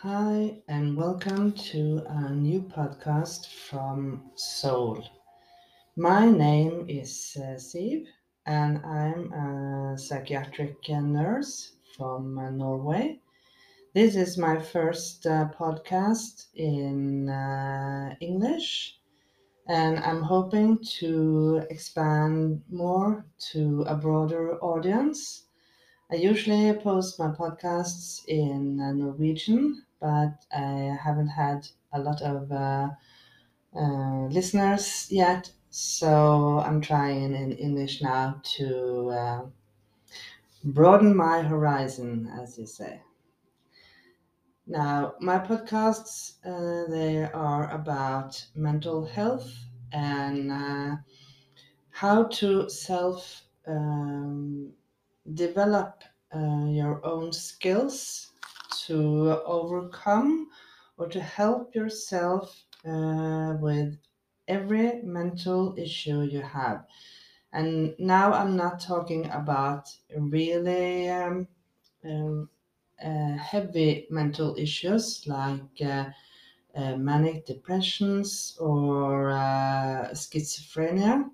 Hi, 0.00 0.62
and 0.68 0.96
welcome 0.96 1.52
to 1.52 2.02
a 2.08 2.30
new 2.30 2.62
podcast 2.62 3.46
from 3.46 4.30
Soul. 4.34 5.02
My 5.96 6.30
name 6.30 6.86
is 6.88 7.36
uh, 7.40 7.56
Siv, 7.56 8.06
and 8.46 8.78
I'm 8.84 9.32
a 9.32 9.98
psychiatric 9.98 10.76
nurse 10.88 11.74
from 11.96 12.38
uh, 12.38 12.50
Norway. 12.50 13.20
This 13.94 14.16
is 14.16 14.38
my 14.38 14.60
first 14.62 15.26
uh, 15.26 15.50
podcast 15.58 16.46
in 16.54 17.28
uh, 17.28 18.16
English, 18.20 18.98
and 19.68 19.98
I'm 20.00 20.22
hoping 20.22 20.78
to 21.00 21.62
expand 21.70 22.62
more 22.70 23.26
to 23.52 23.82
a 23.88 23.96
broader 23.96 24.58
audience. 24.64 25.46
I 26.10 26.16
usually 26.16 26.72
post 26.80 27.18
my 27.18 27.28
podcasts 27.28 28.22
in 28.28 28.80
uh, 28.80 28.92
Norwegian, 28.92 29.85
but 30.00 30.46
I 30.52 30.96
haven't 31.02 31.28
had 31.28 31.68
a 31.92 32.00
lot 32.00 32.22
of 32.22 32.52
uh, 32.52 32.90
uh, 33.76 34.26
listeners 34.28 35.10
yet, 35.12 35.52
so 35.70 36.60
I'm 36.60 36.80
trying 36.80 37.34
in 37.34 37.52
English 37.52 38.02
now 38.02 38.40
to 38.56 39.10
uh, 39.10 39.46
broaden 40.64 41.16
my 41.16 41.40
horizon, 41.40 42.26
as 42.26 42.58
you 42.58 42.66
say. 42.66 43.00
Now, 44.68 45.14
my 45.20 45.38
podcasts 45.40 46.38
uh, 46.44 46.88
they 46.88 47.24
are 47.24 47.68
about 47.70 48.46
mental 48.54 49.04
health 49.04 49.52
and 49.92 50.52
uh, 50.52 50.96
how 51.90 52.24
to 52.24 52.68
self 52.70 53.44
um, 53.66 54.74
develop 55.34 56.04
uh, 56.34 56.66
your 56.68 57.04
own 57.06 57.32
skills 57.32 58.32
to 58.86 59.42
overcome 59.44 60.50
or 60.98 61.08
to 61.08 61.20
help 61.20 61.74
yourself 61.74 62.64
uh, 62.84 63.56
with 63.60 63.98
every 64.48 65.02
mental 65.02 65.74
issue 65.78 66.22
you 66.22 66.40
have. 66.42 66.86
And 67.52 67.94
now 67.98 68.32
I'm 68.32 68.56
not 68.56 68.80
talking 68.80 69.26
about 69.30 69.88
really 70.16 71.08
um, 71.08 71.48
um, 72.04 72.50
uh, 73.02 73.36
heavy 73.36 74.06
mental 74.10 74.56
issues 74.56 75.26
like 75.26 75.82
uh, 75.82 76.10
uh, 76.74 76.96
manic 76.96 77.46
depressions 77.46 78.56
or 78.60 79.30
uh, 79.30 80.10
schizophrenia 80.12 81.30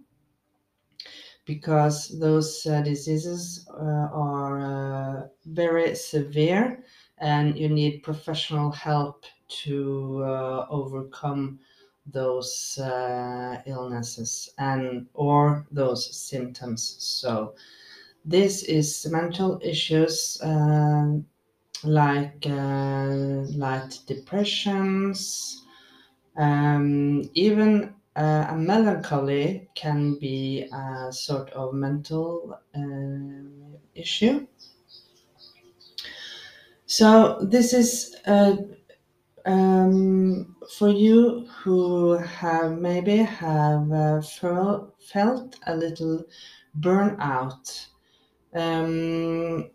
because 1.45 2.19
those 2.19 2.67
uh, 2.67 2.81
diseases 2.83 3.67
are 3.71 5.31
very 5.45 5.95
severe 5.95 6.85
and 7.23 7.57
you 7.59 7.69
need 7.69 8.03
professional 8.03 8.71
help 8.71 9.25
to 9.49 10.23
uh, 10.25 10.67
overcome 10.69 11.59
those 12.07 12.79
uh, 12.79 13.63
illnesses 13.67 14.51
and 14.59 15.07
or 15.15 15.67
those 15.71 16.15
symptoms 16.15 16.97
so 16.99 17.55
this 18.25 18.65
is 18.65 19.07
mental 19.11 19.59
issues 19.63 20.39
um, 20.43 21.25
like 21.85 22.45
uh, 22.47 23.45
light 23.55 23.99
depressions 24.07 25.63
um, 26.37 27.23
even 27.35 27.95
uh, 28.17 28.47
a 28.51 28.57
melancholy 28.57 29.69
can 29.75 30.19
be 30.19 30.69
a 30.73 31.13
sort 31.13 31.51
of 31.51 31.75
mental 31.75 32.59
uh, 32.75 33.79
issue. 33.95 34.47
So 36.97 37.39
this 37.55 37.73
is 37.73 38.17
uh, 38.27 38.57
um, 39.47 40.57
for 40.79 40.89
you 40.91 41.47
who 41.63 42.13
have 42.19 42.79
maybe 42.79 43.17
have 43.19 43.91
uh, 43.93 44.21
felt, 44.23 45.59
a 45.67 45.77
little 45.77 46.25
burnout. 46.79 47.89
Um, 48.55 49.71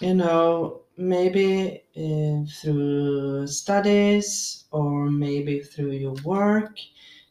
you 0.00 0.14
know, 0.14 0.82
maybe 0.96 1.84
uh, 1.96 2.38
through 2.60 3.46
studies 3.48 4.64
or 4.72 5.10
maybe 5.10 5.60
through 5.60 5.92
your 5.92 6.16
work 6.24 6.78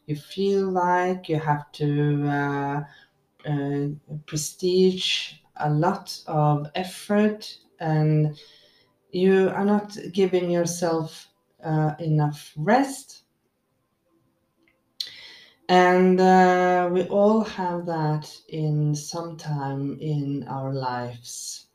you 0.06 0.16
feel 0.16 0.70
like 0.70 1.28
you 1.28 1.38
have 1.40 1.70
to 1.72 1.90
uh, 2.28 2.84
uh, 3.46 3.86
prestige 4.26 5.34
a 5.56 5.70
lot 5.70 6.18
of 6.26 6.66
effort 6.74 7.58
and 7.80 8.38
you 9.14 9.48
are 9.50 9.64
not 9.64 9.96
giving 10.12 10.50
yourself 10.50 11.28
uh, 11.64 11.94
enough 12.00 12.52
rest. 12.56 13.22
And 15.68 16.20
uh, 16.20 16.90
we 16.92 17.04
all 17.04 17.42
have 17.44 17.86
that 17.86 18.30
in 18.48 18.94
some 18.94 19.36
time 19.36 19.96
in 20.00 20.44
our 20.48 20.74
lives. 20.74 21.66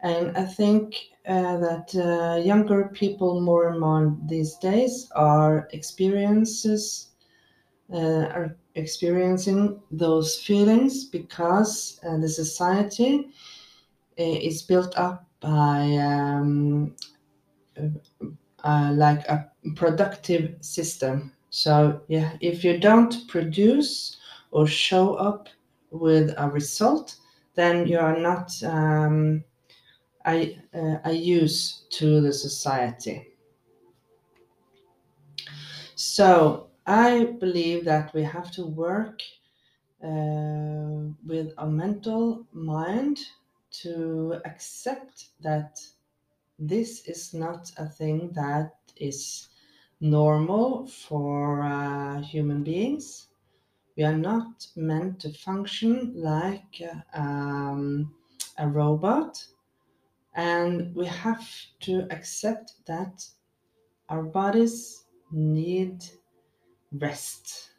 And 0.00 0.36
I 0.36 0.44
think 0.44 0.96
uh, 1.26 1.56
that 1.58 1.94
uh, 1.94 2.42
younger 2.42 2.90
people 2.92 3.40
more 3.40 3.68
and 3.68 3.78
more 3.78 4.16
these 4.26 4.56
days 4.56 5.08
are 5.14 5.68
experiences 5.72 7.10
uh, 7.92 8.26
are 8.34 8.56
experiencing 8.74 9.80
those 9.90 10.38
feelings 10.38 11.04
because 11.04 12.00
uh, 12.04 12.16
the 12.18 12.28
society 12.28 13.28
is 14.16 14.62
built 14.62 14.96
up 14.96 15.26
by 15.42 15.96
um, 15.96 16.94
uh, 18.64 18.92
like 18.94 19.26
a 19.28 19.50
productive 19.74 20.56
system. 20.60 21.32
So 21.50 22.00
yeah, 22.08 22.36
if 22.40 22.64
you 22.64 22.78
don't 22.78 23.28
produce 23.28 24.16
or 24.50 24.66
show 24.66 25.14
up 25.14 25.48
with 25.90 26.32
a 26.38 26.48
result, 26.48 27.16
then 27.54 27.86
you 27.86 27.98
are 27.98 28.18
not 28.18 28.50
um, 28.62 29.44
a, 30.26 30.58
uh, 30.74 30.96
a 31.04 31.12
use 31.12 31.84
to 31.90 32.20
the 32.20 32.32
society. 32.32 33.26
So 35.94 36.68
I 36.86 37.24
believe 37.38 37.84
that 37.84 38.14
we 38.14 38.22
have 38.22 38.50
to 38.52 38.66
work 38.66 39.20
uh, 40.02 41.12
with 41.24 41.52
a 41.58 41.66
mental 41.66 42.46
mind 42.52 43.18
to 43.72 44.40
accept 44.44 45.28
that 45.40 45.80
this 46.58 47.06
is 47.08 47.34
not 47.34 47.72
a 47.78 47.86
thing 47.86 48.30
that 48.34 48.74
is 48.96 49.48
normal 50.00 50.86
for 50.86 51.62
uh, 51.62 52.20
human 52.20 52.62
beings. 52.62 53.28
We 53.96 54.04
are 54.04 54.16
not 54.16 54.66
meant 54.76 55.20
to 55.20 55.32
function 55.32 56.12
like 56.14 56.82
um, 57.14 58.14
a 58.58 58.68
robot, 58.68 59.44
and 60.34 60.94
we 60.94 61.06
have 61.06 61.46
to 61.80 62.06
accept 62.10 62.74
that 62.86 63.24
our 64.08 64.22
bodies 64.22 65.04
need 65.30 66.04
rest 66.92 67.70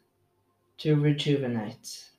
to 0.78 0.96
rejuvenate. 0.96 2.10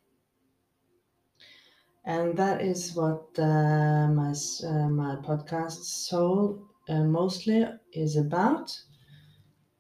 And 2.06 2.38
that 2.38 2.62
is 2.62 2.96
what 2.96 3.28
uh, 3.40 4.08
my, 4.08 4.32
uh, 4.32 4.90
my 4.90 5.16
podcast 5.24 5.84
Soul 5.84 6.62
uh, 6.88 7.04
mostly 7.04 7.66
is 7.94 8.16
about. 8.16 8.72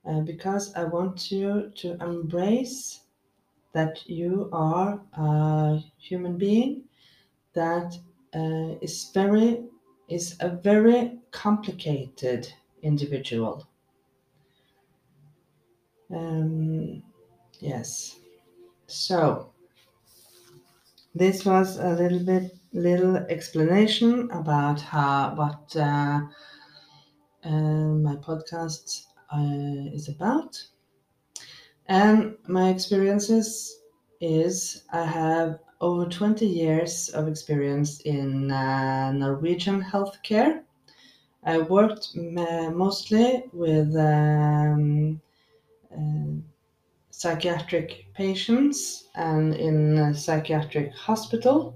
Uh, 0.07 0.21
because 0.21 0.73
I 0.75 0.83
want 0.83 1.31
you 1.31 1.71
to 1.75 1.97
embrace 2.01 3.01
that 3.73 4.07
you 4.07 4.49
are 4.53 5.01
a 5.13 5.79
human 5.97 6.37
being 6.37 6.83
that 7.53 7.95
uh, 8.35 8.75
is 8.81 9.11
very 9.13 9.65
is 10.07 10.37
a 10.39 10.49
very 10.49 11.19
complicated 11.31 12.47
individual. 12.83 13.67
Um, 16.11 17.01
yes. 17.59 18.19
So 18.87 19.54
this 21.15 21.45
was 21.45 21.77
a 21.79 21.91
little 21.93 22.23
bit 22.23 22.51
little 22.73 23.15
explanation 23.17 24.29
about 24.31 24.81
how 24.81 25.33
what 25.35 25.75
uh, 25.77 26.21
uh, 27.43 27.49
my 27.49 28.15
podcast 28.17 29.05
uh, 29.31 29.89
is 29.93 30.09
about. 30.09 30.67
And 31.87 32.37
my 32.47 32.69
experiences 32.69 33.79
is 34.21 34.83
i 34.93 35.03
have 35.03 35.59
over 35.81 36.05
20 36.05 36.45
years 36.47 37.09
of 37.09 37.27
experience 37.27 38.01
in 38.01 38.51
uh, 38.51 39.11
norwegian 39.11 39.81
healthcare. 39.81 40.63
I 41.43 41.59
worked 41.59 42.15
mostly 42.15 43.45
with 43.53 43.95
um, 43.95 45.21
uh, 45.91 46.41
psychiatric 47.17 48.13
patients 48.13 49.07
and 49.15 49.53
in 49.55 49.97
a 49.97 50.13
psychiatric 50.13 50.93
hospital. 50.93 51.75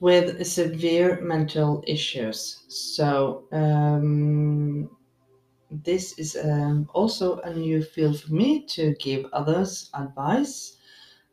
with 0.00 0.46
severe 0.46 1.20
mental 1.20 1.84
issues. 1.86 2.64
So, 2.68 3.44
um, 3.52 4.96
this 5.70 6.18
is 6.18 6.36
um, 6.36 6.88
also 6.94 7.38
a 7.40 7.54
new 7.54 7.82
field 7.82 8.20
for 8.20 8.32
me 8.32 8.64
to 8.66 8.94
give 8.94 9.26
others 9.32 9.90
advice 9.94 10.78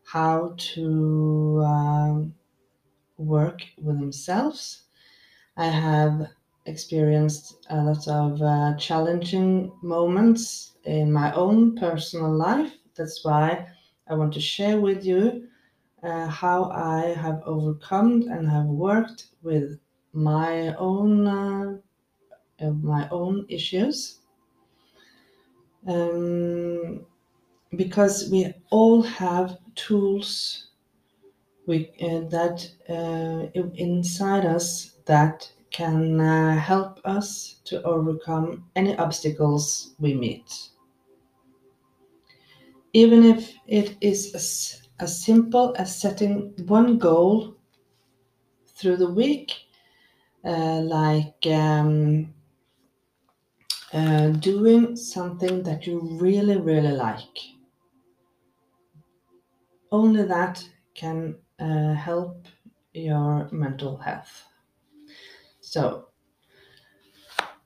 how 0.04 0.54
to 0.58 1.64
um, 1.66 2.36
work 3.18 3.62
with 3.78 4.00
themselves. 4.00 4.84
I 5.58 5.66
have 5.66 6.30
experienced 6.68 7.66
a 7.70 7.78
lot 7.78 8.08
of 8.08 8.42
uh, 8.42 8.76
challenging 8.78 9.72
moments 9.82 10.74
in 10.84 11.12
my 11.12 11.34
own 11.34 11.76
personal 11.76 12.32
life. 12.32 12.74
That's 12.96 13.24
why 13.24 13.68
I 14.08 14.16
want 14.16 14.34
to 14.34 14.42
share 14.42 14.80
with 14.80 15.06
you 15.06 15.48
uh, 16.04 16.28
how 16.28 16.66
I 16.72 17.14
have 17.16 17.42
overcome 17.46 18.24
and 18.30 18.50
have 18.50 18.66
worked 18.66 19.28
with 19.42 19.80
my 20.14 20.76
own 20.76 21.28
uh, 21.28 21.78
my 22.82 23.08
own 23.10 23.46
issues. 23.50 24.20
Um, 25.88 27.06
because 27.76 28.30
we 28.32 28.54
all 28.72 29.02
have 29.02 29.58
tools 29.76 30.68
we, 31.66 31.92
uh, 32.02 32.22
that 32.30 32.70
uh, 32.90 33.60
inside 33.76 34.46
us 34.46 34.98
that 35.06 35.52
can 35.72 36.20
uh, 36.20 36.58
help 36.58 37.00
us 37.06 37.62
to 37.66 37.82
overcome 37.84 38.70
any 38.76 38.98
obstacles 38.98 39.96
we 40.00 40.14
meet. 40.14 40.70
Even 42.94 43.24
if 43.24 43.54
it 43.68 43.98
is 44.02 44.34
as, 44.34 44.82
as 45.00 45.22
simple 45.22 45.76
as 45.78 45.96
setting 46.00 46.54
one 46.68 46.98
goal 46.98 47.56
through 48.66 48.98
the 48.98 49.10
week, 49.12 49.52
uh, 50.46 50.82
like 50.82 51.46
um, 51.48 52.34
uh, 53.94 54.30
doing 54.30 54.96
something 54.96 55.64
that 55.64 55.86
you 55.86 56.00
really, 56.00 56.58
really 56.58 56.92
like. 56.94 57.38
Only 59.92 60.24
that 60.24 60.68
can 60.94 61.40
uh, 61.60 61.94
help 61.94 62.48
your 62.94 63.50
mental 63.52 63.98
health. 63.98 64.46
So, 65.70 66.08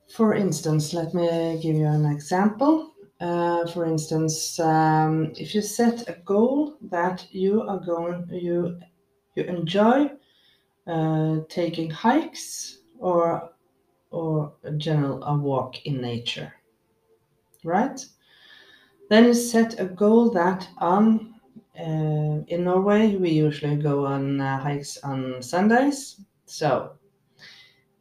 for 0.08 0.34
instance, 0.34 0.92
let 0.92 1.14
me 1.14 1.60
give 1.62 1.76
you 1.76 1.86
an 1.86 2.06
example. 2.08 2.96
Uh, 3.20 3.68
for 3.68 3.86
instance, 3.86 4.60
um, 4.60 5.32
if 5.38 5.54
you 5.54 5.62
set 5.62 6.10
a 6.10 6.14
goal 6.26 6.78
that 6.90 7.28
you 7.32 7.62
are 7.62 7.80
going, 7.80 8.28
you 8.32 8.80
you 9.36 9.44
enjoy 9.44 10.10
uh, 10.88 11.42
taking 11.48 11.92
hikes 11.92 12.80
or 12.98 13.52
or 14.10 14.54
a 14.64 14.72
general 14.72 15.24
a 15.24 15.38
walk 15.38 15.86
in 15.86 16.02
nature, 16.02 16.52
right? 17.64 18.04
Then 19.10 19.26
you 19.26 19.36
set 19.36 19.80
a 19.80 19.86
goal 19.86 20.32
that 20.32 20.68
on 20.80 21.36
uh, 21.80 22.42
in 22.48 22.64
Norway 22.64 23.16
we 23.16 23.30
usually 23.30 23.76
go 23.76 24.08
on 24.08 24.42
uh, 24.42 24.58
hikes 24.58 24.98
on 25.04 25.44
Sundays. 25.44 26.20
So 26.48 26.98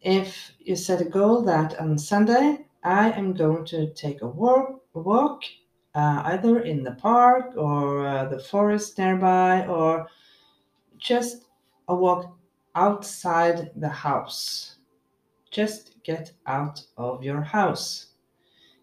if 0.02 0.52
you 0.60 0.76
set 0.76 1.00
a 1.00 1.04
goal 1.04 1.42
that 1.42 1.78
on 1.78 1.98
Sunday 1.98 2.66
I 2.82 3.10
am 3.12 3.34
going 3.34 3.66
to 3.66 3.92
take 3.92 4.22
a 4.22 4.26
walk, 4.26 4.82
walk 4.94 5.42
uh, 5.94 6.22
either 6.26 6.60
in 6.60 6.82
the 6.82 6.92
park 6.92 7.56
or 7.56 8.06
uh, 8.06 8.24
the 8.26 8.38
forest 8.38 8.96
nearby 8.96 9.66
or 9.66 10.08
just 10.98 11.44
a 11.88 11.94
walk 11.94 12.36
outside 12.74 13.70
the 13.76 13.88
house. 13.88 14.76
Just 15.50 16.02
get 16.04 16.32
out 16.46 16.82
of 16.96 17.22
your 17.22 17.42
house. 17.42 18.06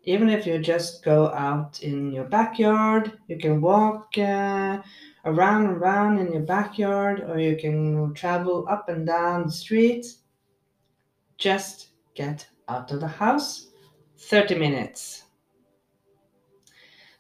Even 0.04 0.30
if 0.30 0.46
you 0.46 0.60
just 0.60 1.04
go 1.04 1.30
out 1.30 1.82
in 1.82 2.12
your 2.12 2.26
backyard, 2.26 3.18
you 3.28 3.38
can 3.38 3.60
walk 3.60 4.18
uh, 4.18 4.82
around 5.26 5.66
and 5.66 5.78
around 5.78 6.20
in 6.20 6.32
your 6.32 6.44
backyard 6.44 7.22
or 7.22 7.40
you 7.40 7.58
can 7.58 8.14
travel 8.14 8.66
up 8.70 8.88
and 8.90 9.08
down 9.08 9.48
the 9.48 9.52
street 9.52 10.06
just 11.38 11.90
get 12.16 12.48
out 12.68 12.92
of 12.92 13.00
the 13.00 13.08
house 13.08 13.68
30 14.18 14.56
minutes. 14.56 15.24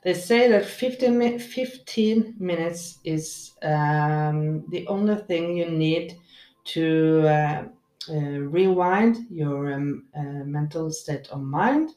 They 0.03 0.13
say 0.13 0.47
that 0.49 0.65
15, 0.65 1.39
15 1.39 2.35
minutes 2.39 2.99
is 3.03 3.51
um, 3.61 4.65
the 4.69 4.87
only 4.87 5.15
thing 5.15 5.57
you 5.57 5.69
need 5.69 6.17
to 6.65 7.27
uh, 7.27 7.63
uh, 8.09 8.13
rewind 8.13 9.27
your 9.29 9.73
um, 9.73 10.05
uh, 10.17 10.45
mental 10.45 10.91
state 10.91 11.27
of 11.29 11.41
mind 11.41 11.91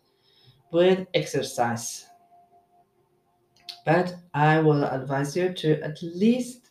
with 0.72 1.06
exercise. 1.14 2.06
But 3.84 4.17
I 4.34 4.61
will 4.61 4.84
advise 4.84 5.37
you 5.37 5.52
to 5.52 5.81
at 5.82 6.02
least 6.02 6.70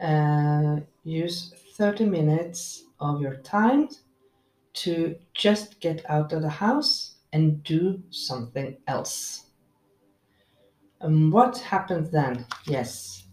uh, 0.00 0.80
use 1.04 1.52
30 1.76 2.06
minutes 2.06 2.84
of 3.00 3.20
your 3.20 3.36
time 3.36 3.88
to 4.74 5.16
just 5.34 5.80
get 5.80 6.04
out 6.08 6.32
of 6.32 6.42
the 6.42 6.48
house 6.48 7.16
and 7.32 7.62
do 7.62 8.02
something 8.10 8.76
else. 8.86 9.46
And 11.00 11.32
what 11.32 11.58
happens 11.58 12.10
then? 12.10 12.46
Yes, 12.66 13.24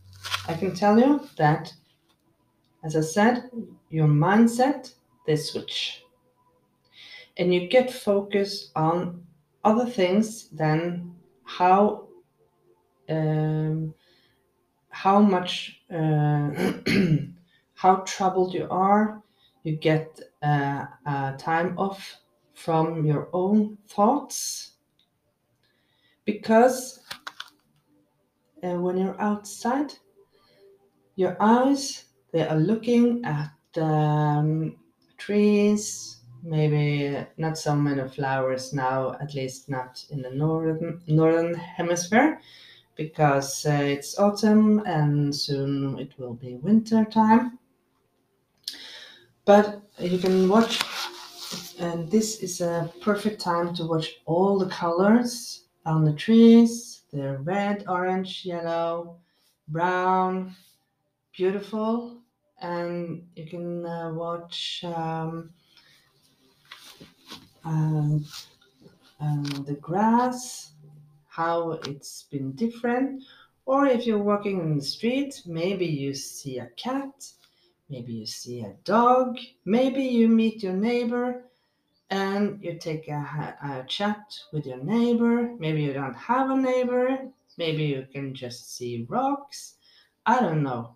I 0.48 0.54
can 0.54 0.74
tell 0.74 1.00
you 1.00 1.28
that, 1.38 1.74
as 2.84 2.96
I 2.96 3.02
said, 3.02 3.50
your 3.90 4.08
mindset, 4.08 4.94
they 5.26 5.36
switch. 5.36 6.04
And 7.38 7.54
you 7.54 7.68
get 7.68 7.92
focused 7.92 8.72
on 8.76 9.26
other 9.64 9.86
things 9.86 10.50
than 10.50 11.16
how 11.44 12.08
um, 13.10 13.94
how 14.90 15.22
much 15.22 15.82
uh, 15.92 16.50
how 17.74 17.96
troubled 18.06 18.54
you 18.54 18.68
are 18.70 19.22
you 19.64 19.76
get 19.76 20.20
uh, 20.42 21.38
time 21.38 21.78
off 21.78 22.18
from 22.54 23.06
your 23.06 23.30
own 23.34 23.78
thoughts. 23.88 24.74
Because 26.26 27.00
uh, 28.64 28.76
when 28.76 28.98
you're 28.98 29.20
outside 29.20 29.94
your 31.16 31.36
eyes 31.40 32.06
they 32.32 32.48
are 32.48 32.58
looking 32.58 33.24
at 33.26 33.52
um, 33.82 34.76
trees 35.18 36.22
maybe 36.44 37.24
not 37.38 37.58
so 37.58 37.76
many 37.76 38.08
flowers 38.10 38.74
now 38.74 39.16
at 39.22 39.34
least 39.34 39.70
not 39.70 40.04
in 40.10 40.22
the 40.22 40.32
northern 40.32 41.02
northern 41.08 41.54
hemisphere 41.54 42.40
because 42.96 43.66
uh, 43.66 43.72
it's 43.72 44.18
autumn 44.18 44.80
and 44.86 45.36
soon 45.36 46.00
it 46.00 46.14
will 46.18 46.34
be 46.34 46.56
winter 46.56 47.06
time 47.06 47.60
but 49.46 49.82
you 50.00 50.18
can 50.18 50.48
watch 50.48 50.82
and 51.80 52.10
this 52.12 52.42
is 52.42 52.62
a 52.62 52.92
perfect 53.02 53.42
time 53.42 53.74
to 53.74 53.86
watch 53.86 54.22
all 54.26 54.60
the 54.60 54.68
colors 54.68 55.66
on 55.86 56.06
the 56.06 56.14
trees. 56.14 57.02
They're 57.12 57.40
red 57.40 57.86
orange 57.88 58.46
yellow 58.46 59.18
brown 59.68 60.56
beautiful. 61.36 62.18
And 62.62 63.28
you 63.36 63.48
can 63.48 63.84
uh, 63.86 64.12
watch 64.14 64.84
um, 64.84 65.50
um, 67.66 68.24
um, 69.20 69.44
the 69.66 69.78
grass 69.82 70.74
how 71.28 71.80
it's 71.88 72.24
been 72.24 72.52
different. 72.52 73.24
Or 73.66 73.88
if 73.88 74.06
you're 74.06 74.20
walking 74.20 74.60
in 74.60 74.78
the 74.78 74.84
street 74.84 75.42
maybe 75.48 75.86
you 75.88 76.14
see 76.14 76.60
a 76.60 76.68
cat 76.78 77.32
Maybe 77.92 78.14
you 78.14 78.26
see 78.26 78.62
a 78.62 78.74
dog. 78.86 79.38
Maybe 79.66 80.02
you 80.02 80.30
meet 80.30 80.64
your 80.64 80.72
neighbor 80.72 81.44
and 82.10 82.64
you 82.64 82.78
take 82.80 83.10
a, 83.10 83.58
a, 83.62 83.84
chat 83.86 84.34
with 84.54 84.66
your 84.66 84.82
neighbor. 84.82 85.54
Maybe 85.60 85.82
you 85.82 85.92
don't 85.92 86.16
have 86.16 86.50
a 86.50 86.56
neighbor. 86.56 87.20
Maybe 87.58 87.84
you 87.84 88.08
can 88.10 88.34
just 88.34 88.78
see 88.78 89.06
rocks. 89.10 89.76
I 90.26 90.40
don't 90.40 90.64
know. 90.64 90.96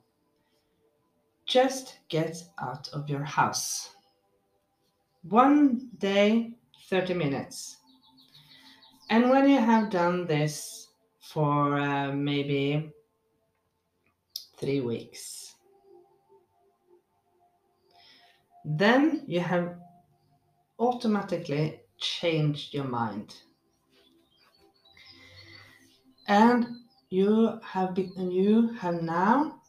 Just 1.45 1.99
get 2.07 2.41
out 2.61 2.87
of 2.93 3.09
your 3.09 3.23
house. 3.23 3.89
One 5.23 5.89
day, 5.97 6.53
30 6.89 7.13
minutes. 7.13 7.75
And 9.09 9.29
when 9.29 9.49
you 9.49 9.57
have 9.57 9.89
done 9.89 10.25
this 10.27 10.87
for 11.19 11.77
uh, 11.77 12.13
maybe 12.13 12.93
three 14.57 14.79
weeks, 14.79 15.44
then 18.65 19.23
you 19.27 19.39
have 19.39 19.77
automatically 20.79 21.81
changed 21.99 22.73
your 22.73 22.85
mind. 22.85 23.35
And 26.27 26.65
you 27.09 27.59
have 27.63 27.97
you 27.97 28.73
have 28.73 29.03
now 29.03 29.61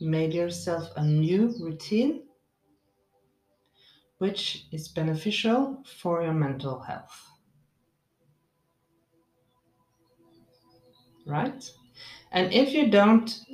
made 0.00 0.32
yourself 0.32 0.90
a 0.96 1.04
new 1.04 1.52
routine 1.60 2.22
which 4.18 4.66
is 4.70 4.86
beneficial 4.88 5.82
for 5.98 6.22
your 6.22 6.32
mental 6.32 6.78
health. 6.78 7.30
Right? 11.26 11.68
And 12.30 12.52
if 12.52 12.72
you 12.72 12.90
don't 12.90 13.44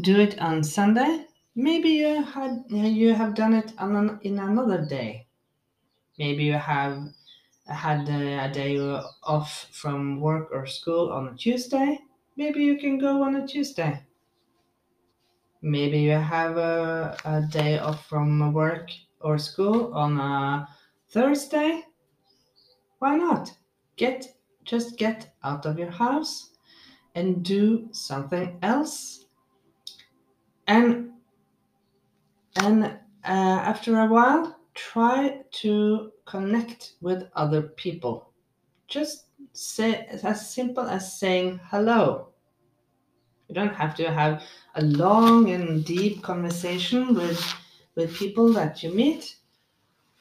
do 0.00 0.18
it 0.18 0.38
on 0.40 0.64
Sunday, 0.64 1.26
maybe 1.54 1.90
you 1.90 2.22
had 2.22 2.64
you 2.68 3.14
have 3.14 3.34
done 3.34 3.54
it 3.54 3.72
on 3.78 3.96
an, 3.96 4.18
in 4.22 4.38
another 4.38 4.84
day. 4.86 5.26
Maybe 6.18 6.44
you 6.44 6.54
have 6.54 7.08
had 7.66 8.08
a 8.08 8.52
day 8.52 8.78
off 9.22 9.68
from 9.72 10.20
work 10.20 10.48
or 10.52 10.66
school 10.66 11.10
on 11.12 11.28
a 11.28 11.36
Tuesday. 11.36 11.98
Maybe 12.36 12.64
you 12.64 12.78
can 12.78 12.98
go 12.98 13.22
on 13.22 13.36
a 13.36 13.46
Tuesday. 13.46 14.04
Maybe 15.62 16.00
you 16.00 16.12
have 16.12 16.56
a, 16.56 17.16
a 17.24 17.42
day 17.50 17.78
off 17.78 18.06
from 18.06 18.52
work 18.52 18.90
or 19.20 19.38
school 19.38 19.92
on 19.94 20.18
a 20.18 20.68
Thursday. 21.10 21.82
Why 22.98 23.16
not? 23.16 23.56
Get 23.96 24.34
just 24.64 24.96
get 24.98 25.34
out 25.42 25.66
of 25.66 25.78
your 25.78 25.90
house 25.90 26.50
and 27.14 27.44
do 27.44 27.88
something 27.92 28.58
else. 28.62 29.26
And 30.66 31.12
and 32.56 32.84
uh, 32.84 32.96
after 33.24 34.00
a 34.00 34.06
while, 34.06 34.56
try 34.74 35.42
to 35.50 36.12
connect 36.24 36.94
with 37.00 37.28
other 37.34 37.62
people. 37.62 38.32
Just 38.88 39.26
say 39.52 40.06
as 40.22 40.50
simple 40.50 40.84
as 40.84 41.18
saying 41.18 41.60
hello. 41.64 42.28
You 43.48 43.54
don't 43.54 43.74
have 43.74 43.94
to 43.96 44.10
have 44.10 44.42
a 44.76 44.82
long 44.82 45.50
and 45.50 45.84
deep 45.84 46.22
conversation 46.22 47.14
with 47.14 47.42
with 47.96 48.14
people 48.14 48.52
that 48.52 48.82
you 48.82 48.94
meet, 48.94 49.36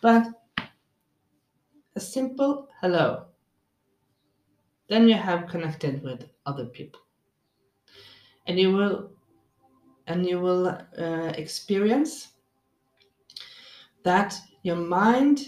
but 0.02 0.26
a 1.96 2.00
simple 2.00 2.68
hello. 2.82 3.26
Then 4.88 5.08
you 5.08 5.14
have 5.14 5.48
connected 5.48 6.02
with 6.02 6.28
other 6.46 6.66
people. 6.66 7.02
And 8.48 8.60
you 8.60 8.72
will 8.74 9.12
and 10.10 10.26
you 10.26 10.40
will 10.40 10.68
uh, 10.68 11.32
experience 11.38 12.30
that 14.04 14.36
your 14.64 14.76
mind 14.76 15.42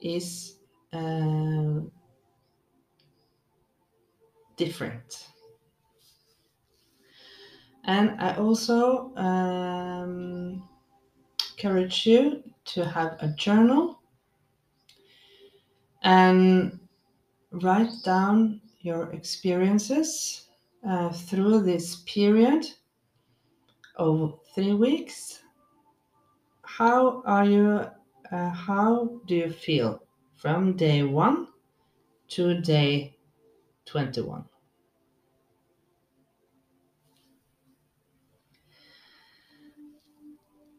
is 0.00 0.56
uh, 0.92 1.80
different. 4.56 5.26
And 7.84 8.20
I 8.20 8.36
also 8.36 9.14
um, 9.16 10.68
encourage 11.56 12.06
you 12.06 12.42
to 12.66 12.84
have 12.84 13.16
a 13.20 13.28
journal 13.28 14.00
and 16.02 16.78
write 17.50 17.90
down 18.04 18.60
your 18.80 19.10
experiences 19.12 20.46
uh, 20.88 21.10
through 21.10 21.62
this 21.62 21.96
period 22.06 22.64
of 23.96 24.40
three 24.54 24.74
weeks. 24.74 25.42
How 26.64 27.22
are 27.26 27.44
you? 27.44 27.84
Uh, 28.32 28.48
how 28.48 29.20
do 29.26 29.34
you 29.36 29.50
feel 29.50 30.06
from 30.36 30.74
day 30.74 31.02
one 31.02 31.48
to 32.28 32.60
day 32.60 33.18
21? 33.86 34.48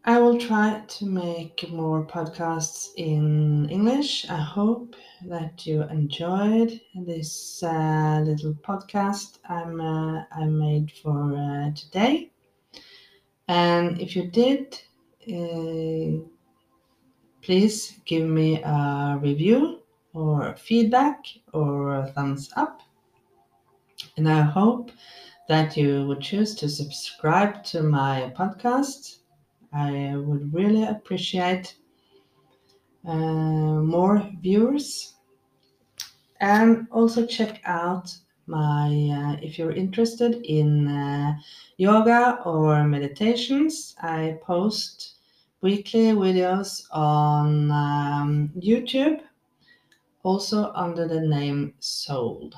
I 0.06 0.20
will 0.20 0.38
try 0.38 0.84
to 0.88 1.06
make 1.08 1.68
more 1.72 2.06
podcasts 2.06 2.90
in 2.98 3.68
English. 3.72 4.30
I 4.30 4.38
hope 4.38 4.96
that 5.26 5.66
you 5.66 5.82
enjoyed 5.84 6.80
this 6.94 7.64
uh, 7.64 8.22
little 8.24 8.54
podcast 8.54 9.40
I'm 9.50 9.82
uh, 9.82 10.26
I 10.32 10.46
made 10.46 10.92
for 10.92 11.36
uh, 11.36 11.72
today. 11.74 12.31
And 13.48 14.00
if 14.00 14.16
you 14.16 14.30
did, 14.30 14.80
uh, 15.28 16.26
please 17.42 18.00
give 18.06 18.28
me 18.28 18.62
a 18.62 19.20
review 19.22 19.82
or 20.14 20.56
feedback 20.56 21.26
or 21.54 21.96
a 21.96 22.08
thumbs 22.08 22.52
up. 22.56 22.82
And 24.18 24.30
I 24.30 24.42
hope 24.42 24.92
that 25.48 25.76
you 25.76 26.08
would 26.08 26.22
choose 26.22 26.56
to 26.56 26.70
subscribe 26.70 27.64
to 27.66 27.84
my 27.84 28.34
podcast 28.38 29.22
I 29.74 30.18
would 30.18 30.54
really 30.54 30.84
appreciate 30.84 31.76
uh, 33.08 33.16
more 33.16 34.30
viewers. 34.42 35.16
And 36.42 36.88
also 36.92 37.26
check 37.26 37.62
out 37.66 38.14
my, 38.48 38.88
uh, 38.88 39.40
if 39.42 39.58
you're 39.58 39.72
interested 39.72 40.44
in 40.46 40.88
uh, 40.88 41.34
yoga 41.78 42.42
or 42.46 42.84
meditations, 42.84 43.96
I 44.02 44.40
post 44.42 45.16
weekly 45.62 46.12
videos 46.14 46.84
on 46.92 47.72
um, 47.72 48.52
YouTube, 48.58 49.22
also 50.24 50.72
under 50.74 51.08
the 51.08 51.22
name 51.22 51.74
Soul. 51.80 52.52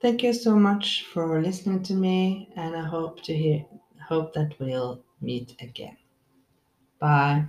Thank 0.00 0.22
you 0.22 0.32
so 0.32 0.56
much 0.56 1.06
for 1.12 1.42
listening 1.42 1.82
to 1.84 1.94
me, 1.94 2.50
and 2.56 2.76
I 2.76 2.84
hope 2.84 3.22
to 3.22 3.36
hear, 3.36 3.64
hope 4.06 4.34
that 4.34 4.54
we'll 4.60 5.02
meet 5.20 5.56
again. 5.60 5.96
Bye. 6.98 7.46